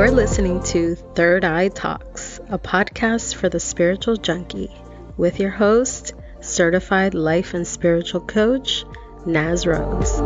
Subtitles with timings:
[0.00, 4.74] You're listening to Third Eye Talks, a podcast for the spiritual junkie,
[5.18, 8.86] with your host, certified life and spiritual coach,
[9.26, 10.20] Naz Rose.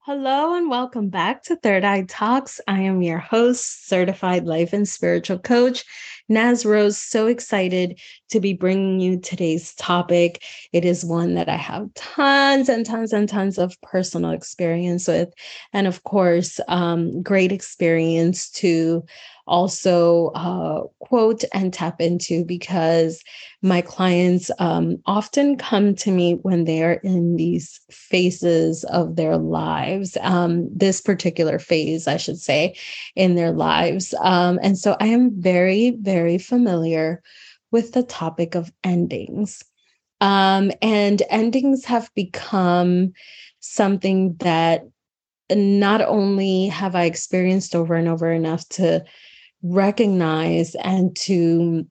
[0.00, 2.58] Hello and welcome back to Third Eye Talks.
[2.66, 5.84] I am your host, certified life and spiritual coach,
[6.28, 8.00] Naz Rose, so excited
[8.30, 10.42] to be bringing you today's topic.
[10.72, 15.32] It is one that I have tons and tons and tons of personal experience with.
[15.72, 19.04] And of course, um, great experience to
[19.48, 23.22] also uh, quote and tap into because
[23.62, 30.16] my clients um, often come to me when they're in these phases of their lives,
[30.20, 32.76] um, this particular phase, I should say,
[33.16, 34.14] in their lives.
[34.20, 37.22] Um, and so I am very, very familiar
[37.72, 39.64] with the topic of endings.
[40.20, 43.12] Um, and endings have become
[43.60, 44.84] something that
[45.50, 49.04] not only have I experienced over and over enough to
[49.62, 51.86] recognize and to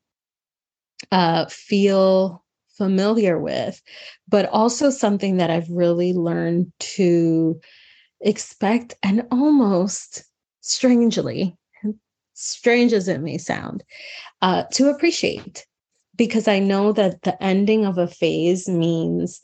[1.12, 2.44] uh, feel
[2.78, 3.82] familiar with,
[4.28, 7.60] but also something that I've really learned to
[8.22, 10.24] expect and almost
[10.62, 11.56] strangely,
[12.34, 13.84] strange as it may sound,
[14.42, 15.66] uh, to appreciate.
[16.16, 19.40] Because I know that the ending of a phase means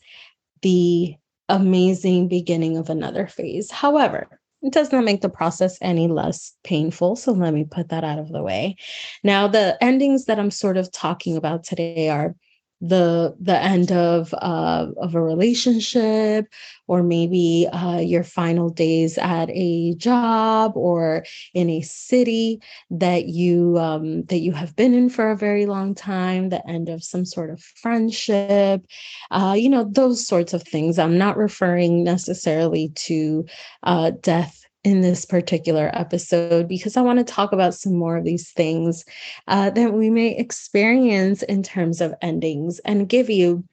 [0.63, 1.15] the
[1.49, 3.69] amazing beginning of another phase.
[3.69, 7.17] However, it does not make the process any less painful.
[7.17, 8.77] So let me put that out of the way.
[9.23, 12.35] Now, the endings that I'm sort of talking about today are
[12.83, 16.47] the the end of uh, of a relationship
[16.87, 22.59] or maybe uh, your final days at a job or in a city
[22.91, 26.89] that you um, that you have been in for a very long time the end
[26.89, 28.85] of some sort of friendship
[29.31, 30.99] uh, you know those sorts of things.
[30.99, 33.45] I'm not referring necessarily to
[33.83, 38.25] uh, death in this particular episode because I want to talk about some more of
[38.25, 39.05] these things
[39.47, 43.63] uh, that we may experience in terms of endings and give you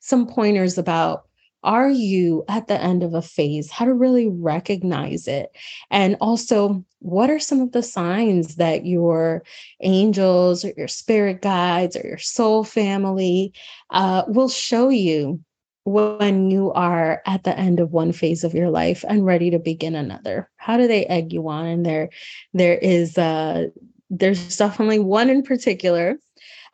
[0.00, 1.24] some pointers about
[1.64, 5.50] are you at the end of a phase, how to really recognize it,
[5.90, 9.42] and also what are some of the signs that your
[9.80, 13.52] angels or your spirit guides or your soul family
[13.90, 15.40] uh, will show you
[15.88, 19.58] when you are at the end of one phase of your life and ready to
[19.58, 20.50] begin another.
[20.56, 21.66] How do they egg you on?
[21.66, 22.10] And there
[22.52, 23.66] there is uh
[24.10, 26.18] there's definitely one in particular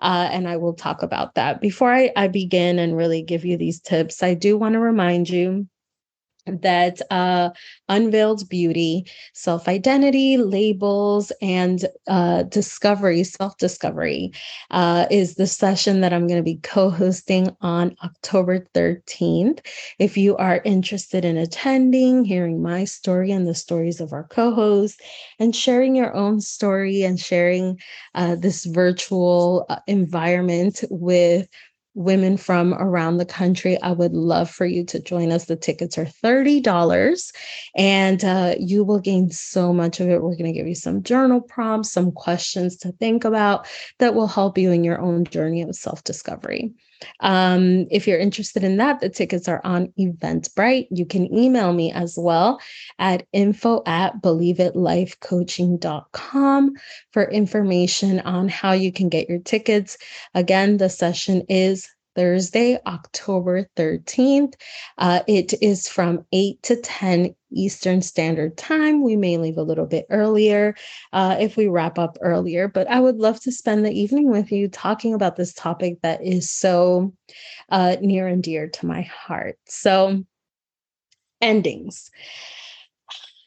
[0.00, 1.60] uh, and i will talk about that.
[1.60, 5.28] Before I, I begin and really give you these tips i do want to remind
[5.28, 5.66] you
[6.46, 7.50] that uh,
[7.88, 14.32] unveiled beauty, self identity, labels, and uh, discovery, self discovery,
[14.70, 19.60] uh, is the session that I'm going to be co hosting on October 13th.
[19.98, 24.54] If you are interested in attending, hearing my story and the stories of our co
[24.54, 25.00] hosts,
[25.38, 27.78] and sharing your own story and sharing
[28.14, 31.48] uh, this virtual uh, environment with
[31.94, 33.80] women from around the country.
[33.80, 35.44] I would love for you to join us.
[35.44, 37.32] The tickets are $30
[37.76, 40.22] and uh, you will gain so much of it.
[40.22, 43.66] We're going to give you some journal prompts, some questions to think about
[43.98, 46.72] that will help you in your own journey of self discovery.
[47.20, 50.88] Um, if you're interested in that, the tickets are on Eventbrite.
[50.90, 52.60] You can email me as well
[52.98, 56.74] at info at believeitlifecoaching.com
[57.10, 59.98] for information on how you can get your tickets.
[60.34, 64.54] Again, the session is Thursday, October 13th.
[64.98, 69.02] Uh, it is from 8 to 10 Eastern Standard Time.
[69.02, 70.74] We may leave a little bit earlier
[71.12, 74.52] uh, if we wrap up earlier, but I would love to spend the evening with
[74.52, 77.14] you talking about this topic that is so
[77.70, 79.58] uh, near and dear to my heart.
[79.66, 80.24] So,
[81.40, 82.10] endings.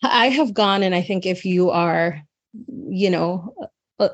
[0.04, 2.22] I have gone, and I think if you are,
[2.68, 3.54] you know,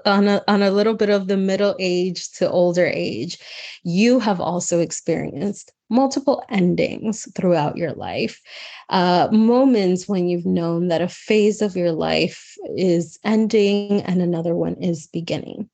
[0.05, 3.37] on a, on a little bit of the middle age to older age,
[3.83, 8.41] you have also experienced multiple endings throughout your life,
[8.89, 14.55] uh, moments when you've known that a phase of your life is ending and another
[14.55, 15.69] one is beginning.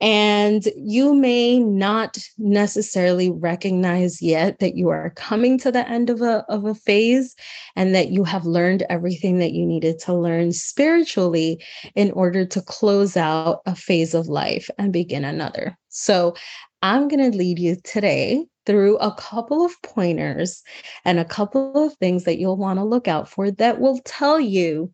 [0.00, 6.20] And you may not necessarily recognize yet that you are coming to the end of
[6.20, 7.34] a, of a phase
[7.76, 11.62] and that you have learned everything that you needed to learn spiritually
[11.94, 15.76] in order to close out a phase of life and begin another.
[15.88, 16.34] So
[16.82, 20.62] I'm going to lead you today through a couple of pointers
[21.04, 24.40] and a couple of things that you'll want to look out for that will tell
[24.40, 24.92] you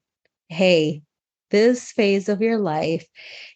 [0.50, 1.00] hey,
[1.50, 3.06] this phase of your life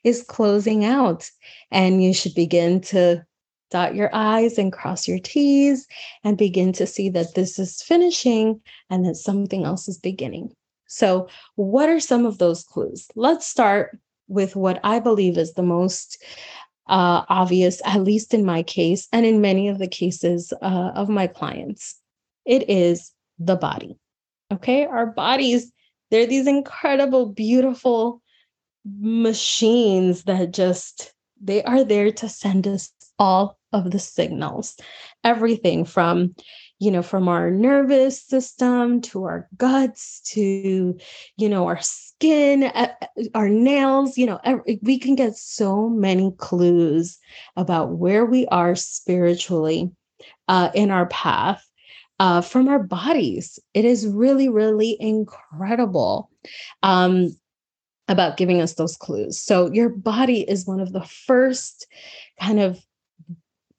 [0.02, 1.31] is closing out
[1.70, 3.25] and you should begin to
[3.70, 5.87] dot your I's and cross your T's
[6.23, 8.61] and begin to see that this is finishing
[8.91, 10.52] and that something else is beginning.
[10.87, 13.08] So, what are some of those clues?
[13.17, 13.99] Let's start
[14.29, 16.23] with what I believe is the most
[16.87, 21.08] uh, obvious, at least in my case, and in many of the cases uh, of
[21.08, 21.99] my clients.
[22.44, 23.97] It is the body.
[24.52, 24.85] Okay.
[24.85, 25.73] Our bodies,
[26.14, 28.22] they're these incredible, beautiful
[29.00, 31.12] machines that just,
[31.43, 34.76] they are there to send us all of the signals,
[35.25, 36.37] everything from
[36.81, 40.99] you know, from our nervous system to our guts to,
[41.37, 42.70] you know, our skin,
[43.34, 44.40] our nails, you know,
[44.82, 47.16] we can get so many clues
[47.56, 49.90] about where we are spiritually
[50.49, 51.64] uh, in our path
[52.20, 53.58] uh, from our bodies.
[53.75, 56.31] It is really, really incredible.
[56.82, 57.37] Um,
[58.08, 59.40] about giving us those clues.
[59.40, 61.87] So, your body is one of the first
[62.38, 62.78] kind of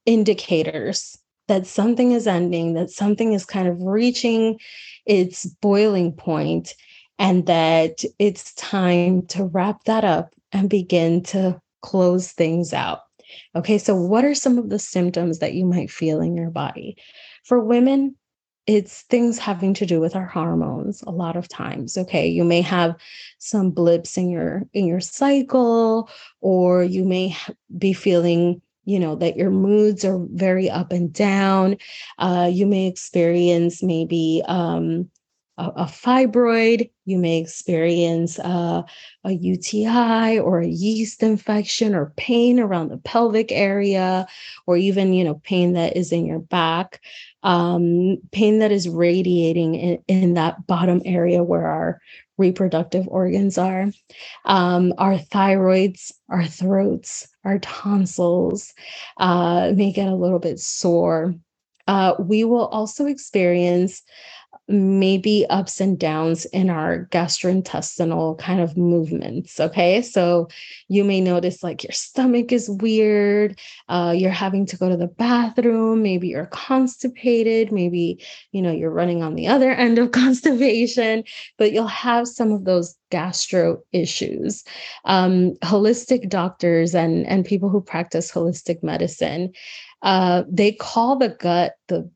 [0.05, 1.17] indicators
[1.47, 4.59] that something is ending, that something is kind of reaching
[5.05, 6.73] its boiling point,
[7.19, 13.01] and that it's time to wrap that up and begin to close things out.
[13.55, 16.97] Okay, so what are some of the symptoms that you might feel in your body?
[17.43, 18.15] For women,
[18.67, 21.97] it's things having to do with our hormones a lot of times.
[21.97, 22.95] Okay you may have
[23.39, 26.09] some blips in your in your cycle
[26.41, 27.35] or you may
[27.77, 31.77] be feeling you know that your moods are very up and down.
[32.19, 35.09] Uh, you may experience maybe um,
[35.57, 38.81] a, a, fibroid you may experience uh,
[39.23, 39.87] a uti
[40.39, 44.27] or a yeast infection or pain around the pelvic area
[44.67, 47.01] or even you know pain that is in your back
[47.43, 52.01] um, pain that is radiating in, in that bottom area where our
[52.37, 53.89] reproductive organs are
[54.45, 58.73] um, our thyroids our throats our tonsils
[59.17, 61.35] uh, may get a little bit sore.
[61.87, 64.01] Uh, we will also experience
[64.67, 69.59] maybe ups and downs in our gastrointestinal kind of movements.
[69.59, 70.01] Okay.
[70.01, 70.47] So
[70.87, 73.59] you may notice like your stomach is weird.
[73.89, 76.01] Uh, you're having to go to the bathroom.
[76.01, 77.71] Maybe you're constipated.
[77.71, 81.23] Maybe, you know, you're running on the other end of constipation,
[81.57, 84.63] but you'll have some of those gastro issues.
[85.05, 89.53] Um, holistic doctors and, and people who practice holistic medicine,
[90.01, 92.09] uh, they call the gut the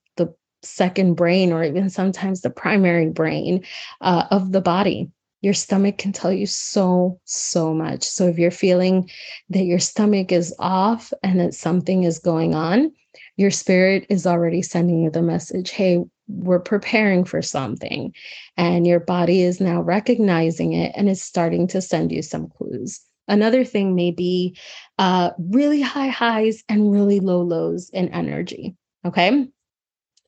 [0.62, 3.64] second brain or even sometimes the primary brain
[4.02, 5.10] uh, of the body.
[5.42, 8.04] Your stomach can tell you so, so much.
[8.04, 9.10] So if you're feeling
[9.50, 12.92] that your stomach is off and that something is going on,
[13.38, 18.14] your spirit is already sending you the message hey, we're preparing for something.
[18.58, 23.00] And your body is now recognizing it and is starting to send you some clues.
[23.28, 24.58] Another thing may be
[24.98, 28.76] uh, really high highs and really low lows in energy.
[29.06, 29.48] Okay.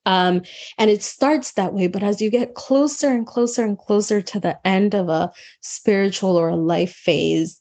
[0.06, 0.42] Um,
[0.78, 4.40] and it starts that way, but as you get closer and closer and closer to
[4.40, 5.32] the end of a
[5.62, 7.60] spiritual or a life phase,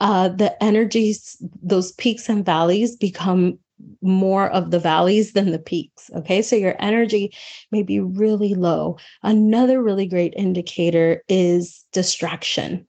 [0.00, 3.58] uh, the energies, those peaks and valleys become
[4.02, 6.10] more of the valleys than the peaks.
[6.14, 6.42] Okay.
[6.42, 7.32] So your energy
[7.70, 8.98] may be really low.
[9.22, 12.86] Another really great indicator is distraction.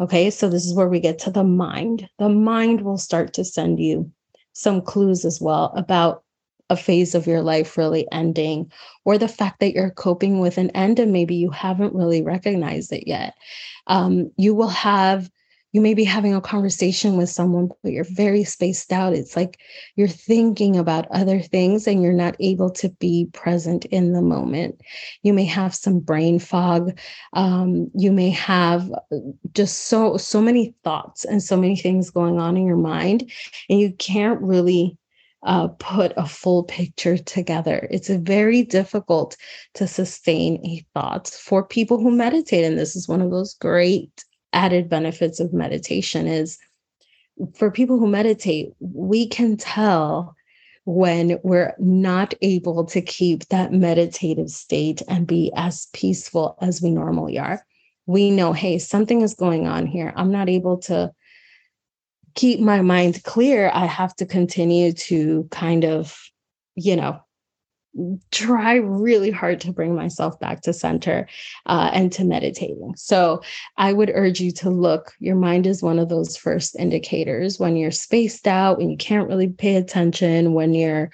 [0.00, 0.30] Okay.
[0.30, 2.08] So this is where we get to the mind.
[2.18, 4.10] The mind will start to send you
[4.52, 6.24] some clues as well about
[6.72, 8.72] a phase of your life really ending,
[9.04, 12.92] or the fact that you're coping with an end and maybe you haven't really recognized
[12.92, 13.34] it yet.
[13.86, 15.30] Um, you will have,
[15.72, 19.12] you may be having a conversation with someone, but you're very spaced out.
[19.12, 19.58] It's like
[19.96, 24.80] you're thinking about other things and you're not able to be present in the moment.
[25.22, 26.98] You may have some brain fog.
[27.32, 29.16] Um, you may have uh,
[29.54, 33.30] just so so many thoughts and so many things going on in your mind,
[33.68, 34.96] and you can't really
[35.44, 37.88] uh, put a full picture together.
[37.90, 39.36] It's very difficult
[39.74, 42.64] to sustain a thought for people who meditate.
[42.64, 46.58] And this is one of those great added benefits of meditation is
[47.54, 50.34] for people who meditate, we can tell
[50.84, 56.90] when we're not able to keep that meditative state and be as peaceful as we
[56.90, 57.64] normally are.
[58.06, 60.12] We know, hey, something is going on here.
[60.16, 61.12] I'm not able to
[62.34, 66.18] keep my mind clear, I have to continue to kind of,
[66.74, 67.20] you know,
[68.30, 71.28] try really hard to bring myself back to center
[71.66, 72.94] uh, and to meditating.
[72.96, 73.42] So
[73.76, 75.12] I would urge you to look.
[75.18, 79.28] Your mind is one of those first indicators when you're spaced out, when you can't
[79.28, 81.10] really pay attention, when you're,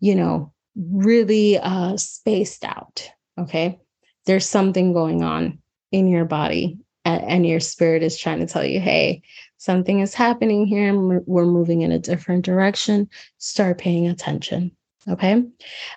[0.00, 3.10] you know, really uh, spaced out.
[3.38, 3.78] Okay.
[4.26, 5.58] There's something going on
[5.90, 9.22] in your body, and, and your spirit is trying to tell you, hey,
[9.60, 10.88] something is happening here
[11.26, 13.06] we're moving in a different direction.
[13.36, 14.72] Start paying attention.
[15.06, 15.44] Okay.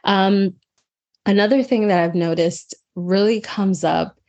[0.03, 0.55] Um,
[1.25, 4.19] another thing that I've noticed really comes up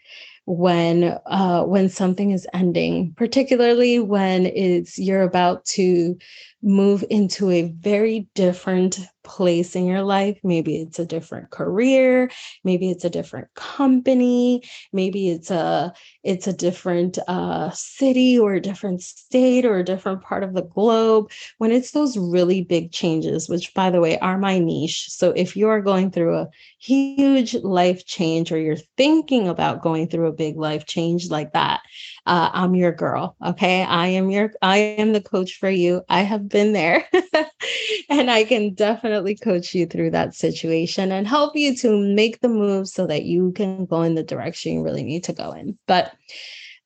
[0.47, 6.17] when uh, when something is ending, particularly when it's you're about to
[6.63, 10.39] move into a very different place in your life.
[10.45, 12.31] Maybe it's a different career,
[12.63, 14.63] maybe it's a different company,
[14.93, 20.23] maybe it's a it's a different uh, city or a different state or a different
[20.23, 21.31] part of the globe.
[21.59, 25.11] When it's those really big changes, which by the way are my niche.
[25.11, 30.09] So if you are going through a huge life change or you're thinking about going
[30.09, 31.81] through a big life change like that,
[32.27, 33.37] uh, I'm your girl.
[33.45, 33.83] Okay.
[33.83, 36.03] I am your, I am the coach for you.
[36.09, 37.05] I have been there
[38.09, 42.49] and I can definitely coach you through that situation and help you to make the
[42.49, 45.79] move so that you can go in the direction you really need to go in.
[45.87, 46.13] But,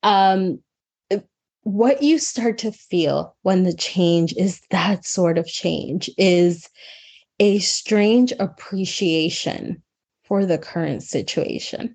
[0.02, 0.60] um,
[1.62, 6.68] what you start to feel when the change is that sort of change is
[7.40, 9.82] a strange appreciation
[10.24, 11.94] for the current situation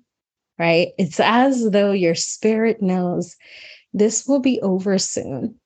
[0.58, 0.88] right?
[0.98, 3.36] It's as though your spirit knows
[3.92, 5.56] this will be over soon.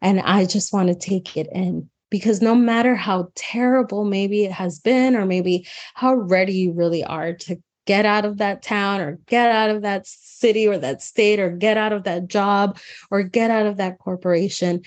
[0.00, 4.52] And I just want to take it in because no matter how terrible maybe it
[4.52, 9.00] has been, or maybe how ready you really are to get out of that town
[9.00, 12.78] or get out of that city or that state or get out of that job
[13.10, 14.82] or get out of that corporation,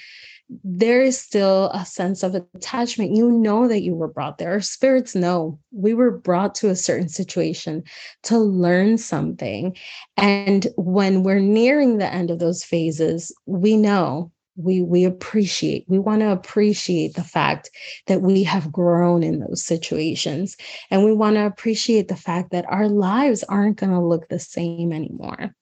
[0.63, 3.15] there is still a sense of attachment.
[3.15, 4.51] You know that you were brought there.
[4.51, 7.83] Our spirits know we were brought to a certain situation
[8.23, 9.75] to learn something.
[10.17, 15.99] And when we're nearing the end of those phases, we know we we appreciate we
[15.99, 17.69] want to appreciate the fact
[18.07, 20.55] that we have grown in those situations
[20.89, 24.39] and we want to appreciate the fact that our lives aren't going to look the
[24.39, 25.53] same anymore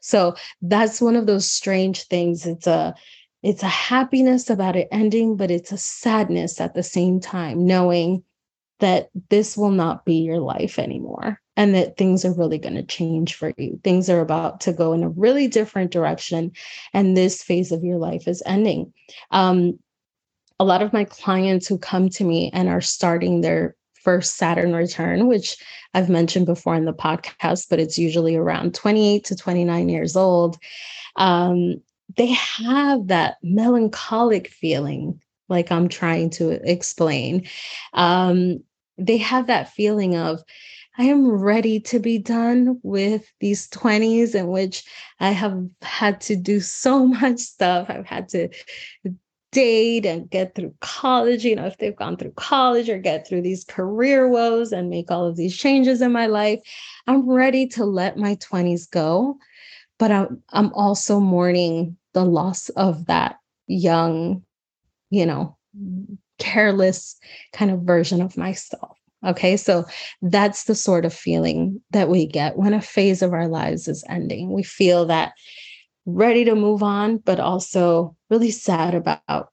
[0.00, 2.92] so that's one of those strange things it's a
[3.42, 8.22] it's a happiness about it ending, but it's a sadness at the same time, knowing
[8.80, 12.82] that this will not be your life anymore and that things are really going to
[12.82, 13.78] change for you.
[13.84, 16.52] Things are about to go in a really different direction,
[16.94, 18.92] and this phase of your life is ending.
[19.30, 19.78] Um,
[20.58, 24.74] a lot of my clients who come to me and are starting their first Saturn
[24.74, 25.56] return, which
[25.94, 30.58] I've mentioned before in the podcast, but it's usually around 28 to 29 years old.
[31.16, 31.82] Um,
[32.16, 37.46] they have that melancholic feeling, like I'm trying to explain.
[37.92, 38.62] Um,
[38.98, 40.42] they have that feeling of,
[40.98, 44.84] I am ready to be done with these 20s in which
[45.20, 47.86] I have had to do so much stuff.
[47.88, 48.48] I've had to
[49.52, 53.42] date and get through college, you know, if they've gone through college or get through
[53.42, 56.60] these career woes and make all of these changes in my life.
[57.06, 59.38] I'm ready to let my 20s go,
[60.00, 64.42] but I'm, I'm also mourning the loss of that young,
[65.10, 65.58] you know,
[66.38, 67.16] careless
[67.52, 68.96] kind of version of myself.
[69.24, 69.84] Okay, so
[70.22, 74.02] that's the sort of feeling that we get when a phase of our lives is
[74.08, 74.50] ending.
[74.50, 75.34] We feel that
[76.06, 79.50] ready to move on, but also really sad about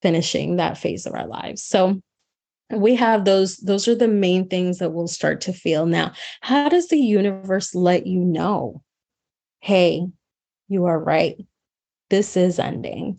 [0.00, 1.62] finishing that phase of our lives.
[1.62, 2.00] So
[2.70, 6.70] we have those those are the main things that we'll start to feel now how
[6.70, 8.82] does the universe let you know
[9.62, 10.06] hey
[10.68, 11.38] you are right
[12.12, 13.18] this is ending.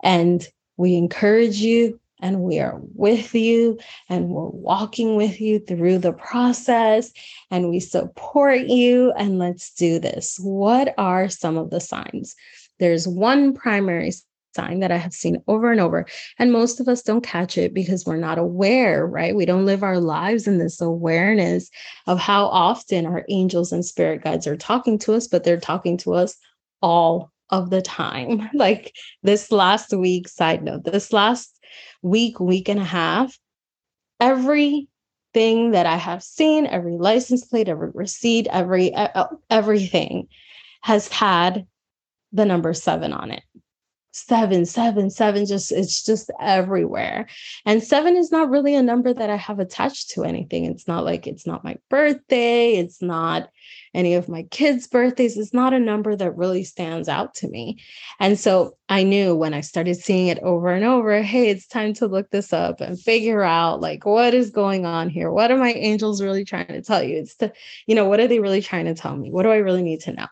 [0.00, 0.46] And
[0.76, 6.12] we encourage you and we are with you and we're walking with you through the
[6.12, 7.10] process
[7.50, 9.12] and we support you.
[9.18, 10.38] And let's do this.
[10.38, 12.36] What are some of the signs?
[12.78, 14.12] There's one primary
[14.56, 16.06] sign that I have seen over and over.
[16.38, 19.36] And most of us don't catch it because we're not aware, right?
[19.36, 21.70] We don't live our lives in this awareness
[22.06, 25.96] of how often our angels and spirit guides are talking to us, but they're talking
[25.98, 26.36] to us
[26.82, 28.50] all of the time.
[28.54, 31.60] Like this last week, side note, this last
[32.02, 33.38] week, week and a half,
[34.18, 34.88] everything
[35.72, 38.92] that I have seen, every license plate, every receipt, every
[39.50, 40.28] everything
[40.80, 41.66] has had
[42.32, 43.42] the number seven on it
[44.16, 47.26] seven, seven, seven, just it's just everywhere.
[47.64, 50.64] And seven is not really a number that I have attached to anything.
[50.64, 53.50] It's not like it's not my birthday, it's not
[53.96, 55.36] any of my kids' birthdays.
[55.36, 57.78] It's not a number that really stands out to me.
[58.20, 61.94] And so I knew when I started seeing it over and over, hey, it's time
[61.94, 65.30] to look this up and figure out like what is going on here?
[65.30, 67.18] What are my angels really trying to tell you?
[67.18, 67.52] It's to,
[67.86, 69.30] you know, what are they really trying to tell me?
[69.30, 70.26] What do I really need to know?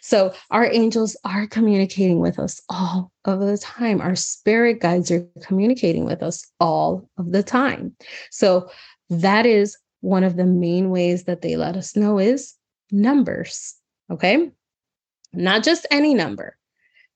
[0.00, 4.00] So our angels are communicating with us all of the time.
[4.00, 7.94] Our spirit guides are communicating with us all of the time.
[8.30, 8.70] So
[9.10, 12.54] that is one of the main ways that they let us know is
[12.90, 13.74] numbers.
[14.10, 14.50] Okay.
[15.32, 16.56] Not just any number,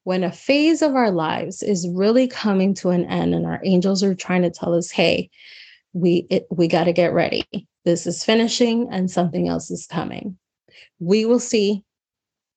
[0.04, 4.02] when a phase of our lives is really coming to an end and our angels
[4.02, 5.30] are trying to tell us, hey,
[5.94, 7.44] we it, we got to get ready.
[7.84, 10.38] This is finishing and something else is coming.
[11.00, 11.82] We will see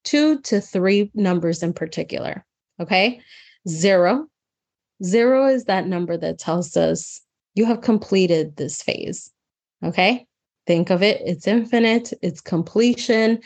[0.08, 2.46] two to three numbers in particular.
[2.80, 3.20] Okay.
[3.68, 4.26] Zero.
[5.04, 7.22] Zero is that number that tells us
[7.56, 9.30] you have completed this phase.
[9.84, 10.26] Okay.
[10.66, 13.42] Think of it, it's infinite, it's completion.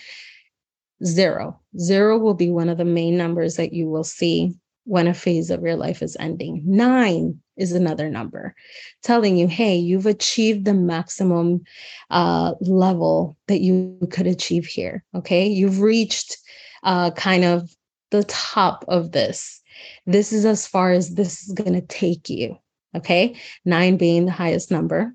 [1.04, 1.60] Zero.
[1.80, 4.54] Zero will be one of the main numbers that you will see
[4.84, 6.62] when a phase of your life is ending.
[6.64, 8.56] Nine is another number
[9.04, 11.64] telling you, hey, you've achieved the maximum
[12.10, 15.04] uh, level that you could achieve here.
[15.16, 15.48] Okay.
[15.48, 16.38] You've reached
[16.84, 17.70] uh, kind of
[18.10, 19.62] the top of this.
[20.06, 22.58] This is as far as this is going to take you.
[22.96, 23.36] Okay.
[23.66, 25.14] Nine being the highest number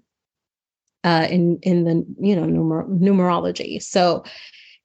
[1.04, 3.82] uh, in, in the, you know, numer- numerology.
[3.82, 4.24] So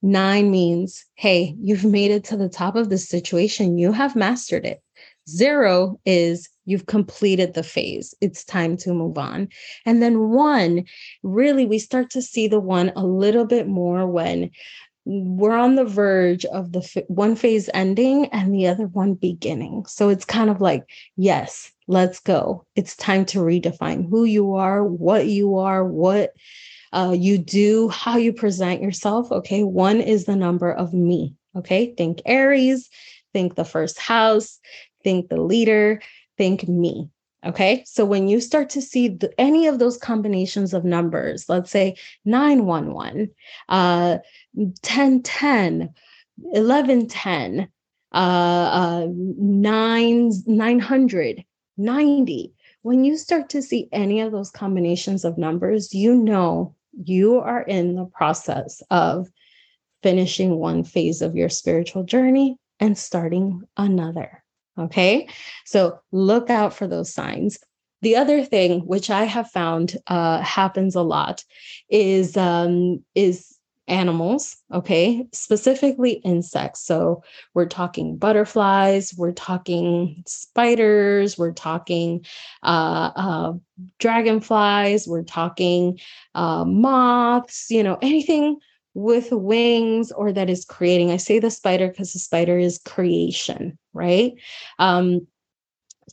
[0.02, 3.78] Nine means, hey, you've made it to the top of this situation.
[3.78, 4.82] You have mastered it.
[5.32, 8.14] Zero is you've completed the phase.
[8.22, 9.48] It's time to move on.
[9.86, 10.86] And then one,
[11.24, 14.52] really, we start to see the one a little bit more when
[15.06, 19.86] we're on the verge of the f- one phase ending and the other one beginning.
[19.88, 20.84] So it's kind of like,
[21.18, 22.66] yes, let's go.
[22.76, 26.34] It's time to redefine who you are, what you are, what
[26.94, 29.32] uh, you do, how you present yourself.
[29.32, 29.64] Okay.
[29.64, 31.36] One is the number of me.
[31.56, 31.94] Okay.
[31.98, 32.90] Think Aries,
[33.34, 34.60] think the first house,
[35.04, 36.02] think the leader,
[36.38, 37.10] think me.
[37.46, 37.84] Okay.
[37.88, 41.96] So when you start to see the, any of those combinations of numbers, let's say
[42.26, 43.32] 911,
[43.68, 44.20] uh,
[44.54, 45.90] 1010,
[46.36, 47.68] 1110,
[48.12, 51.46] uh, uh, 9, 900,
[51.78, 52.54] 90,
[52.84, 57.62] when you start to see any of those combinations of numbers, you know you are
[57.62, 59.30] in the process of
[60.04, 64.41] finishing one phase of your spiritual journey and starting another.
[64.78, 65.28] Okay.
[65.66, 67.60] So look out for those signs.
[68.02, 71.44] The other thing, which I have found uh, happens a lot,
[71.90, 76.82] is um, is animals, okay, specifically insects.
[76.86, 82.26] So we're talking butterflies, we're talking spiders, we're talking
[82.64, 83.54] uh, uh,
[84.00, 86.00] dragonflies, we're talking
[86.34, 88.58] uh, moths, you know, anything
[88.94, 91.12] with wings or that is creating.
[91.12, 94.34] I say the spider because the spider is creation, right?
[94.80, 95.28] Um,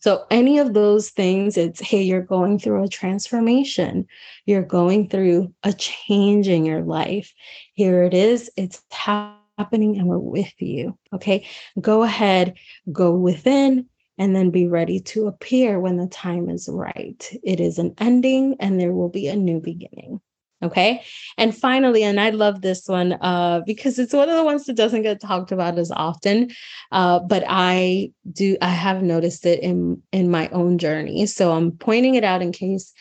[0.01, 4.07] so, any of those things, it's hey, you're going through a transformation,
[4.47, 7.33] you're going through a change in your life.
[7.75, 10.97] Here it is, it's happening, and we're with you.
[11.13, 11.47] Okay.
[11.81, 12.55] Go ahead,
[12.93, 13.87] go within,
[14.19, 17.29] and then be ready to appear when the time is right.
[17.43, 20.21] It is an ending, and there will be a new beginning.
[20.61, 21.05] Okay.
[21.37, 24.75] And finally, and I love this one uh, because it's one of the ones that
[24.75, 26.51] doesn't get talked about as often.
[26.91, 31.27] Uh, but I do, I have noticed it in in my own journey.
[31.27, 32.93] So I'm pointing it out in case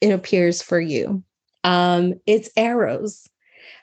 [0.00, 1.22] it appears for you.
[1.62, 3.28] Um, it's arrows.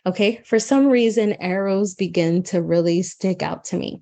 [0.07, 0.41] Okay.
[0.43, 4.01] For some reason, arrows begin to really stick out to me.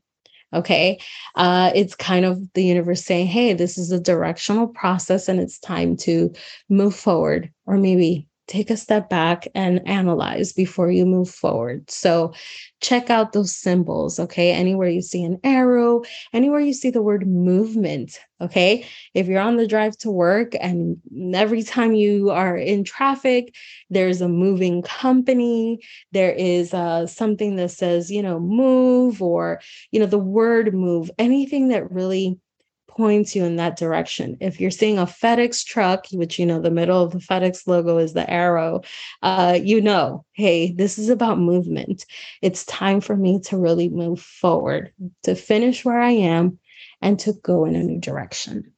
[0.53, 0.99] Okay.
[1.35, 5.59] Uh, it's kind of the universe saying, hey, this is a directional process and it's
[5.59, 6.33] time to
[6.69, 11.89] move forward or maybe take a step back and analyze before you move forward.
[11.89, 12.33] So
[12.81, 14.51] check out those symbols, okay?
[14.51, 16.01] Anywhere you see an arrow,
[16.33, 18.85] anywhere you see the word movement, okay?
[19.13, 20.97] If you're on the drive to work and
[21.35, 23.53] every time you are in traffic,
[23.91, 25.79] there's a moving company,
[26.11, 31.11] there is uh, something that says, you know, move or, you know, the word move,
[31.19, 32.39] anything that really
[32.89, 34.37] points you in that direction.
[34.39, 37.97] If you're seeing a FedEx truck, which you know the middle of the FedEx logo
[37.97, 38.81] is the arrow,
[39.21, 42.05] uh, you know, hey, this is about movement.
[42.41, 44.91] It's time for me to really move forward,
[45.23, 46.59] to finish where I am,
[47.01, 48.73] and to go in a new direction.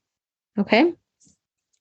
[0.58, 0.94] Okay.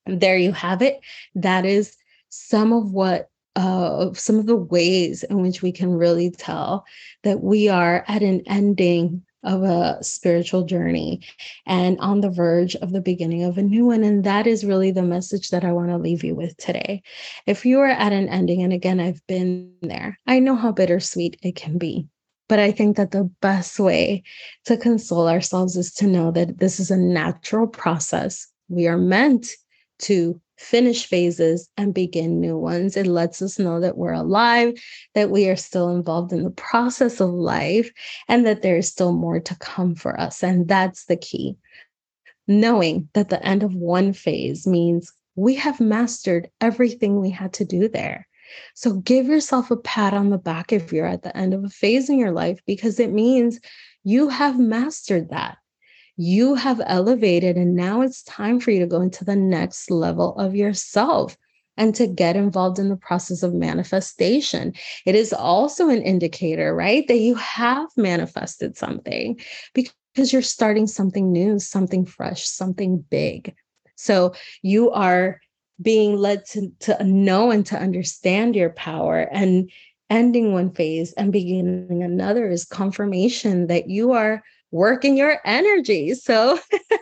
[0.07, 0.99] There you have it.
[1.35, 1.95] That is
[2.29, 6.85] some of what uh, some of the ways in which we can really tell
[7.23, 11.21] that we are at an ending of a spiritual journey
[11.65, 14.03] and on the verge of the beginning of a new one.
[14.03, 17.01] And that is really the message that I want to leave you with today.
[17.47, 21.37] If you are at an ending, and again, I've been there, I know how bittersweet
[21.41, 22.07] it can be.
[22.47, 24.23] But I think that the best way
[24.65, 28.45] to console ourselves is to know that this is a natural process.
[28.67, 29.47] We are meant
[29.99, 32.95] to finish phases and begin new ones.
[32.95, 34.79] It lets us know that we're alive,
[35.15, 37.91] that we are still involved in the process of life,
[38.27, 40.43] and that there is still more to come for us.
[40.43, 41.55] And that's the key.
[42.47, 47.65] Knowing that the end of one phase means we have mastered everything we had to
[47.65, 48.27] do there.
[48.75, 51.69] So give yourself a pat on the back if you're at the end of a
[51.69, 53.59] phase in your life, because it means
[54.03, 55.57] you have mastered that.
[56.21, 60.37] You have elevated, and now it's time for you to go into the next level
[60.37, 61.35] of yourself
[61.77, 64.71] and to get involved in the process of manifestation.
[65.07, 69.39] It is also an indicator, right, that you have manifested something
[69.73, 73.55] because you're starting something new, something fresh, something big.
[73.95, 75.41] So you are
[75.81, 79.71] being led to, to know and to understand your power and
[80.11, 86.59] ending one phase and beginning another is confirmation that you are working your energy so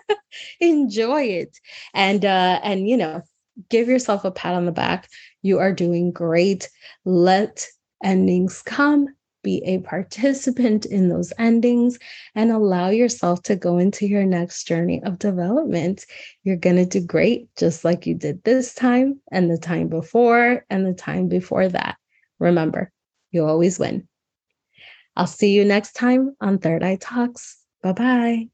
[0.59, 1.57] enjoy it
[1.93, 3.21] and uh and you know
[3.69, 5.09] give yourself a pat on the back
[5.41, 6.69] you are doing great
[7.05, 7.65] let
[8.03, 9.07] endings come
[9.43, 11.97] be a participant in those endings
[12.35, 16.05] and allow yourself to go into your next journey of development.
[16.43, 20.65] You're going to do great, just like you did this time and the time before
[20.69, 21.97] and the time before that.
[22.39, 22.91] Remember,
[23.31, 24.08] you always win.
[25.19, 27.57] I'll see you next time on Third Eye Talks.
[27.83, 28.47] Bye bye.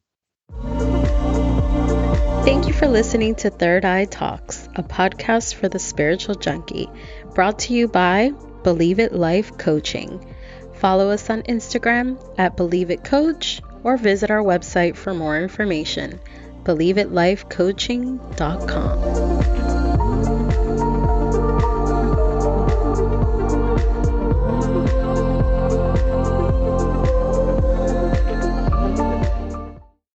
[2.44, 6.90] Thank you for listening to Third Eye Talks, a podcast for the spiritual junkie,
[7.36, 8.32] brought to you by
[8.64, 10.26] Believe It Life Coaching.
[10.74, 16.20] Follow us on Instagram at Believe It Coach or visit our website for more information,
[16.64, 19.55] believeitLifeCoaching.com.